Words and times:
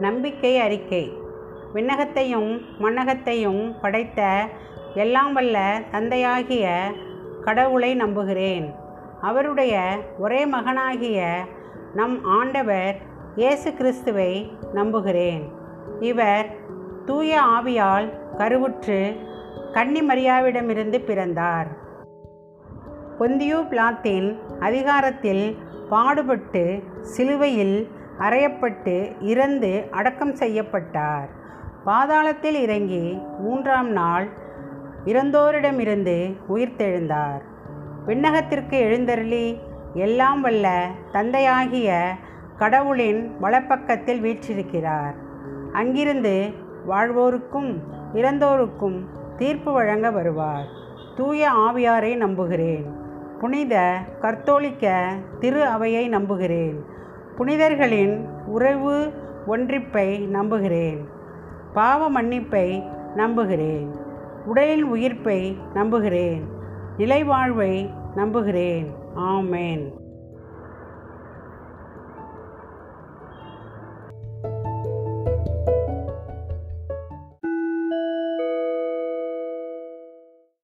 நம்பிக்கை 0.00 0.58
அறிக்கை. 0.58 1.12
விண்ணகத்தையும் 1.74 2.60
மண்ணகத்தையும் 2.80 3.80
படைத்த 3.80 4.46
எல்லாம் 4.94 5.32
வல்ல 5.32 5.80
தந்தையாகிய 5.90 6.92
கடவுளை 7.40 7.94
நம்புகிறேன். 7.94 8.74
அவருடைய 9.20 9.98
ஒரே 10.18 10.46
மகனாகிய 10.46 11.38
நம் 11.94 12.24
ஆண்டவர் 12.24 12.96
இயேசு 13.36 13.74
கிறிஸ்துவை 13.74 14.52
நம்புகிறேன். 14.72 15.52
இவர் 16.00 16.46
தூய 17.04 17.40
ஆவியால் 17.58 18.12
கருவுற்று 18.38 19.16
கன்னிமரியாவிடமிருந்து 19.72 21.04
பிறந்தார். 21.04 21.66
பொந்தியூ 23.18 23.58
பிளாத்தின் 23.68 24.36
அதிகாரத்தில் 24.60 25.58
பாடுபட்டு 25.88 26.82
சிலுவையில் 27.00 27.88
அறையப்பட்டு 28.18 29.16
இறந்து 29.20 29.86
அடக்கம் 29.90 30.34
செய்யப்பட்டார். 30.34 31.28
பாதாளத்தில் 31.86 32.58
இறங்கி 32.60 33.22
மூன்றாம் 33.38 33.90
நாள் 33.90 34.28
இறந்தோரிடமிருந்து 35.04 36.36
உயிர்த்தெழுந்தார் 36.54 37.40
விண்ணகத்திற்கு 38.06 38.70
எழுந்தருளி 38.70 39.58
எல்லாம் 39.94 40.40
வல்ல 40.40 40.86
தந்தையாகிய 41.12 42.10
கடவுளின் 42.56 43.36
வலப்பக்கத்தில் 43.42 44.20
வீற்றிருக்கிறார். 44.20 45.14
அங்கிருந்து 45.72 46.50
வாழ்வோருக்கும் 46.88 47.78
இறந்தோருக்கும் 48.14 48.98
தீர்ப்பு 49.36 49.72
வழங்க 49.72 50.10
வருவார். 50.10 50.66
தூய 51.16 51.50
ஆவியாரை 51.50 52.16
நம்புகிறேன். 52.16 52.86
புனித 53.40 53.98
கர்த்தோலிக்க 54.20 55.06
திரு 55.40 55.64
அவையை 55.64 56.08
நம்புகிறேன். 56.08 56.84
புனிதர்களின் 57.38 58.26
உறவு 58.46 59.12
ஒன்றிப்பை 59.46 60.26
நம்புகிறேன். 60.26 61.08
பாவ 61.74 62.10
மன்னிப்பை 62.10 62.82
நம்புகிறேன். 63.14 63.90
உடலின் 64.46 64.82
உயிர்ப்பை 64.82 65.56
நம்புகிறேன். 65.74 66.48
நிலைவாழ்வை 66.98 67.90
நம்புகிறேன். 68.14 68.86
ஆமேன். 69.16 70.07